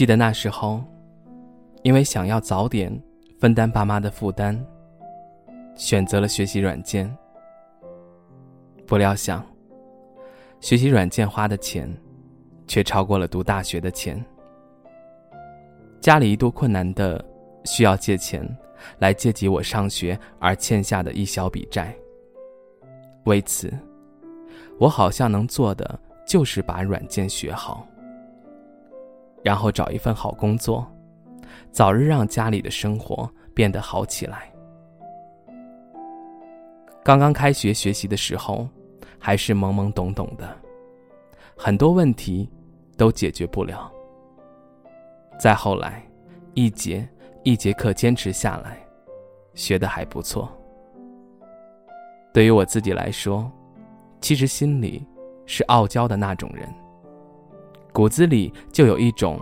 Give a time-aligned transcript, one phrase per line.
[0.00, 0.82] 记得那时候，
[1.82, 2.90] 因为想要早点
[3.38, 4.58] 分担爸妈的负担，
[5.76, 7.14] 选择了学习软件。
[8.86, 9.44] 不料想，
[10.58, 11.86] 学习软件花的钱，
[12.66, 14.24] 却超过了读大学的钱。
[16.00, 17.22] 家里一度困难的
[17.66, 18.42] 需要借钱
[19.00, 21.94] 来借给我上学而欠下的一小笔债。
[23.26, 23.70] 为此，
[24.78, 27.86] 我好像能做的就是把软件学好。
[29.42, 30.86] 然后找一份好工作，
[31.70, 34.52] 早日让家里的生活变得好起来。
[37.02, 38.68] 刚刚开学学习的时候，
[39.18, 40.56] 还是懵懵懂懂的，
[41.56, 42.48] 很多问题
[42.96, 43.90] 都解决不了。
[45.38, 46.04] 再后来，
[46.52, 47.08] 一节
[47.42, 48.78] 一节课坚持下来，
[49.54, 50.48] 学的还不错。
[52.32, 53.50] 对于我自己来说，
[54.20, 55.04] 其实心里
[55.46, 56.68] 是傲娇的那种人。
[58.00, 59.38] 骨子里就有一种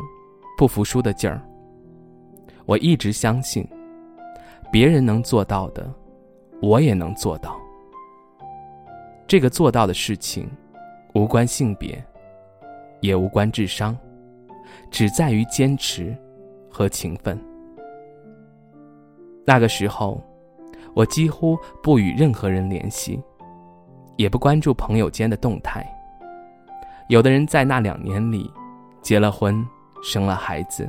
[0.57, 1.41] 不服输的劲儿。
[2.67, 3.65] 我一直相信，
[4.73, 5.89] 别人能做到的，
[6.61, 7.57] 我也能做到。
[9.29, 10.51] 这个做到的事情，
[11.15, 12.05] 无关性别，
[13.01, 13.97] 也无关智商，
[14.91, 16.13] 只在于坚持
[16.69, 17.41] 和勤奋。
[19.47, 20.21] 那个时候，
[20.95, 23.23] 我几乎不与任何人联系，
[24.17, 25.89] 也不关注朋友间的动态。
[27.09, 28.51] 有的人在那两年里
[29.01, 29.67] 结了婚，
[30.03, 30.89] 生了孩子，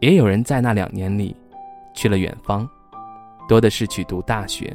[0.00, 1.36] 也有人在那两年里
[1.92, 2.66] 去了远方，
[3.46, 4.74] 多的是去读大学，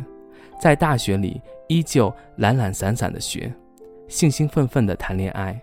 [0.59, 3.52] 在大学里依旧懒懒散散的学，
[4.08, 5.59] 兴兴奋奋的谈恋爱。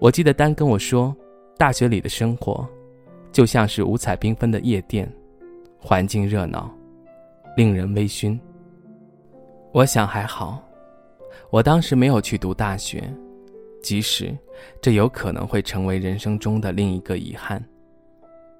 [0.00, 1.14] 我记得丹跟我说，
[1.56, 2.66] 大学里的生活
[3.30, 5.08] 就像是五彩缤纷的夜店，
[5.78, 6.68] 环境热闹，
[7.56, 8.36] 令人微醺。
[9.70, 10.60] 我想还好，
[11.50, 13.04] 我当时没有去读大学。
[13.82, 14.36] 即使
[14.80, 17.64] 这有可能会成为人生中的另一个遗憾，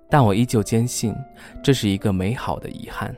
[0.08, 1.14] 但我依旧坚信
[1.62, 3.14] 这是一个美好的遗憾。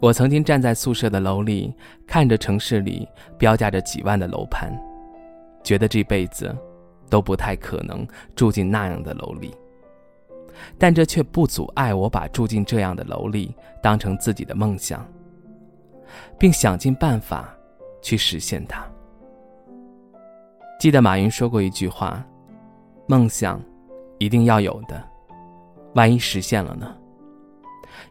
[0.00, 1.74] 我曾经站在宿舍的楼里，
[2.06, 4.72] 看着城市里标价着几万的楼盘，
[5.64, 6.56] 觉得这辈子
[7.10, 8.06] 都不太可能
[8.36, 9.52] 住进那样的楼里。
[10.78, 15.06] 但这却不阻碍我把住进这样的楼里当成自己的梦想，
[16.38, 17.52] 并想尽办法
[18.00, 18.88] 去实现它。
[20.78, 22.24] 记得马云说过一句话
[23.08, 23.60] ：“梦想
[24.18, 25.02] 一定要有的，
[25.96, 26.96] 万一实现了呢？”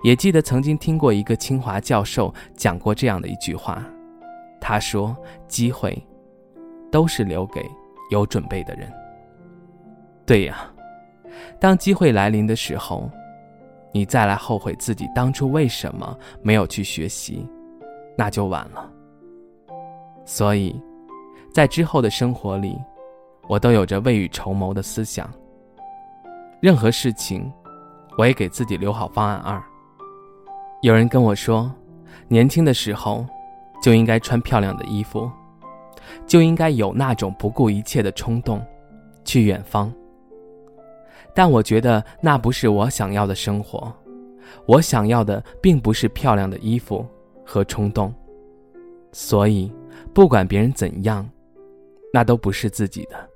[0.03, 3.81] 也记得曾经听过一个清华教授讲过这样的一句话，
[4.59, 5.15] 他说
[5.47, 5.97] ：“机会
[6.91, 7.65] 都是留给
[8.11, 8.91] 有准备的人。”
[10.27, 10.69] 对呀，
[11.61, 13.09] 当机会来临的时候，
[13.93, 17.47] 你再来后悔自己当初为什么没有去学习，
[18.17, 18.91] 那就晚了。
[20.25, 20.75] 所以。
[21.57, 22.79] 在之后的生活里，
[23.47, 25.27] 我都有着未雨绸缪的思想。
[26.61, 27.51] 任何事情，
[28.15, 29.59] 我也给自己留好方案二。
[30.83, 31.73] 有人跟我说，
[32.27, 33.25] 年轻的时候
[33.81, 35.31] 就应该穿漂亮的衣服，
[36.27, 38.63] 就应该有那种不顾一切的冲动，
[39.25, 39.91] 去远方。
[41.33, 43.91] 但我觉得那不是我想要的生活，
[44.67, 47.03] 我想要的并不是漂亮的衣服
[47.43, 48.13] 和冲动。
[49.11, 49.73] 所以，
[50.13, 51.27] 不管别人怎样。
[52.13, 53.29] 那都不是自己的，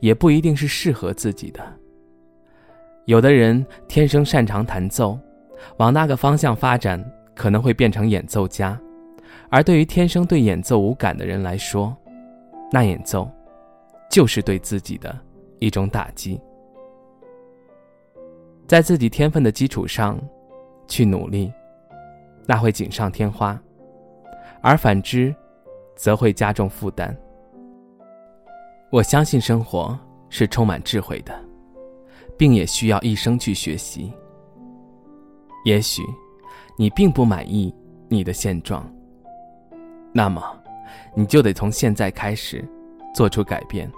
[0.00, 1.60] 也不一定是适合自己的。
[3.06, 5.18] 有的人天生擅长弹奏，
[5.76, 7.04] 往那个方向发展，
[7.34, 8.78] 可能会变成演奏家；
[9.50, 11.94] 而对于天生对演奏无感的人来说，
[12.72, 13.30] 那演奏
[14.10, 15.14] 就是对自己的
[15.58, 16.40] 一种打击。
[18.66, 20.18] 在自己天分的基础上
[20.88, 21.52] 去努力，
[22.46, 23.54] 那会锦上添花；
[24.62, 25.34] 而反之，
[25.94, 27.14] 则会加重负担。
[28.94, 29.98] 我相信生活
[30.28, 31.36] 是充满智慧的，
[32.38, 34.12] 并也需要一生去学习。
[35.64, 36.00] 也许
[36.78, 37.74] 你并不满意
[38.08, 38.88] 你的现状，
[40.12, 40.40] 那么
[41.12, 42.64] 你就得从现在开始
[43.12, 43.90] 做出改变，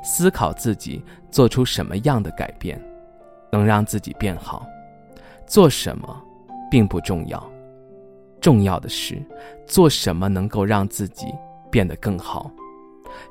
[0.00, 2.80] 思考自己做出什么样的改变
[3.50, 4.64] 能让自己变好。
[5.44, 6.22] 做什么
[6.70, 7.44] 并不重要，
[8.40, 9.20] 重要的是
[9.66, 11.34] 做什么能够让自己
[11.68, 12.48] 变得更好。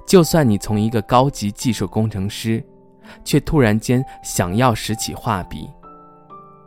[0.06, 2.64] 就算你从一个高级技术工程师
[3.24, 5.70] 却突然间想要拾起画笔，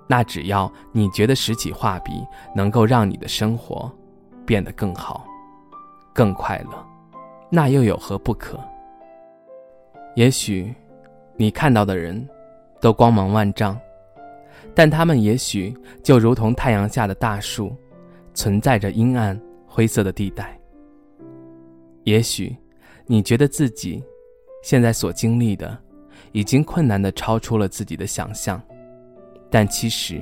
[0.07, 2.25] 那只要你觉得拾起画笔
[2.55, 3.91] 能够让你的生活
[4.47, 5.27] 变得更好、
[6.13, 6.87] 更快乐，
[7.51, 8.59] 那又有何不可？
[10.15, 10.75] 也许
[11.37, 12.29] 你看到的人
[12.81, 13.79] 都光芒万丈，
[14.75, 17.77] 但他们也许就如同太阳下的大树，
[18.35, 20.59] 存在着阴暗灰色的地带。
[22.05, 22.57] 也许
[23.09, 24.01] 你觉得自己
[24.63, 25.77] 现在所经历的。
[26.33, 28.61] 已经困难的超出了自己的想象，
[29.51, 30.21] 但其实，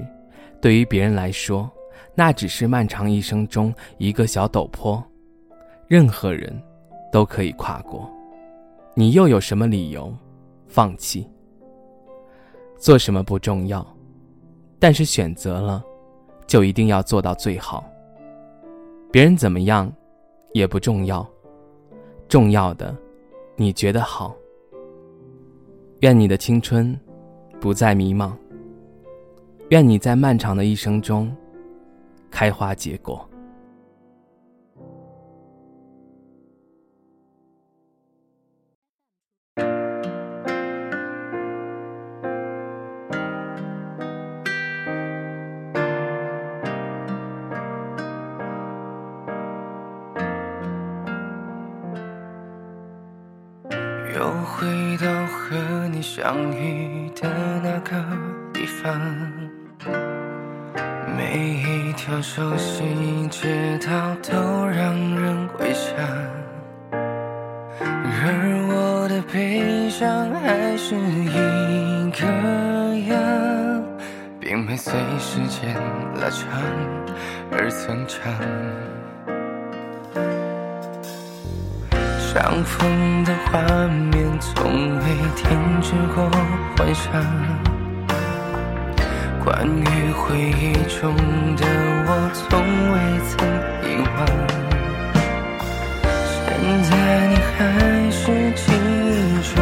[0.61, 1.69] 对于别人来说，
[2.15, 5.03] 那只是漫长一生中一个小陡坡，
[5.89, 6.63] 任何人
[7.11, 8.09] 都可以跨过。
[8.95, 10.15] 你又有什么理由
[10.69, 11.29] 放弃？
[12.79, 13.85] 做什么不重要，
[14.79, 15.85] 但是选择了，
[16.47, 17.85] 就一定要做到最好。
[19.11, 19.93] 别人怎么样，
[20.55, 21.29] 也不重要，
[22.29, 22.95] 重要的，
[23.55, 24.35] 你觉得好。
[26.01, 26.99] 愿你的青春
[27.61, 28.33] 不再迷茫。
[29.71, 31.35] 愿你在漫长的一生中
[32.31, 33.29] 开花结果。
[54.45, 55.57] 回到和
[55.89, 57.29] 你相遇的
[57.63, 58.05] 那个
[58.53, 59.01] 地方，
[61.17, 65.97] 每一条熟悉街道都让人回想，
[67.81, 72.27] 而我的悲伤还是一个
[73.09, 73.83] 样，
[74.41, 75.75] 并没随时间
[76.21, 76.47] 拉长
[77.53, 78.33] 而增长。
[82.37, 85.05] 相逢的画面从未
[85.37, 85.49] 停
[85.81, 86.29] 止过
[86.77, 87.11] 幻想，
[89.43, 91.17] 关于回忆中
[91.57, 91.65] 的
[92.07, 92.61] 我从
[92.93, 92.95] 未
[93.25, 93.33] 曾
[93.85, 94.17] 遗忘。
[96.29, 96.37] 现
[96.83, 96.93] 在
[97.29, 97.59] 你还
[98.11, 98.21] 是
[98.53, 99.57] 记忆中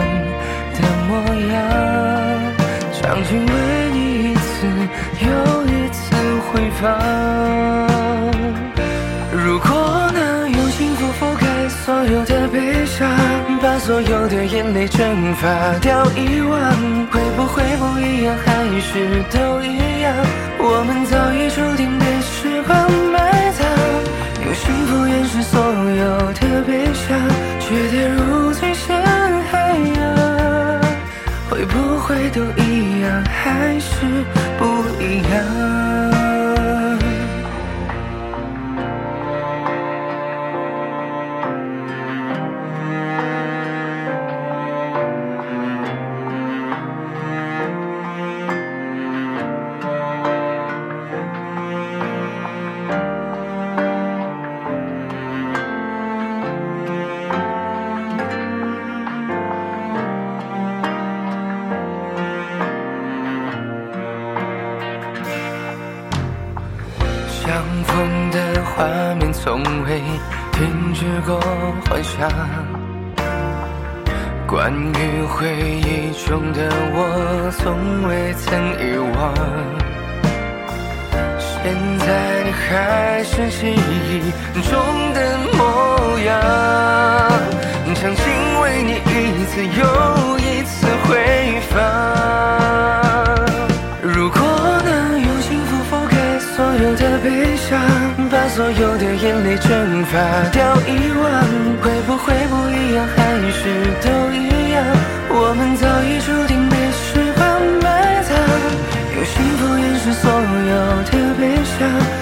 [0.75, 0.77] 的
[1.07, 1.11] 模
[1.53, 1.55] 样，
[2.93, 3.53] 场景为
[3.93, 4.67] 你一次
[5.21, 5.27] 又
[5.67, 6.03] 一次
[6.51, 6.51] 回
[6.83, 6.83] 放。
[9.31, 9.69] 如果
[12.07, 13.09] 有的悲伤，
[13.63, 20.13] 把所有的眼泪蒸发掉，遗忘，会不会不一样，还是都一样？
[20.59, 22.77] 我们早已注定被时光
[23.13, 23.65] 埋葬，
[24.45, 27.19] 用幸福掩饰所有的悲伤，
[27.61, 28.95] 却跌入最深
[29.51, 30.81] 海洋。
[31.49, 34.25] 会不会都一样，还是
[34.59, 35.94] 不一样？
[67.45, 67.53] 相
[67.85, 68.73] 逢的画
[69.17, 70.01] 面从未
[70.53, 71.39] 停止过
[71.87, 72.27] 幻想，
[74.47, 77.63] 关于回忆中的我从
[78.09, 78.49] 未曾
[78.81, 79.35] 遗忘。
[81.39, 81.53] 现
[81.99, 82.07] 在
[82.45, 84.23] 你还是记忆
[84.63, 84.73] 中
[85.13, 85.19] 的
[85.53, 86.33] 模样，
[87.95, 88.25] 场景
[88.63, 89.83] 为你一次又
[90.39, 93.04] 一次回放。
[97.25, 97.81] 悲伤。
[98.31, 100.19] 把所有的眼泪蒸发
[100.53, 101.25] 掉，遗忘
[101.81, 103.19] 会不会不一样，还
[103.51, 103.61] 是
[104.05, 104.85] 都一样？
[105.31, 107.43] 我们早已注定被时光
[107.83, 108.31] 埋葬，
[109.15, 110.75] 用幸福掩饰所有
[111.11, 111.79] 的悲伤，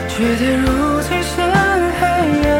[0.08, 0.66] 却跌入
[1.00, 1.32] 最深
[1.98, 2.00] 海
[2.44, 2.50] 洋。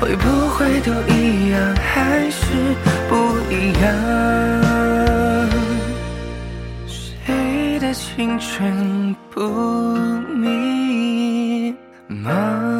[0.00, 2.40] 会不会都一样，还是
[3.08, 3.12] 不
[3.50, 4.83] 一样？
[7.94, 9.40] 青春不
[10.34, 11.72] 迷
[12.08, 12.73] 茫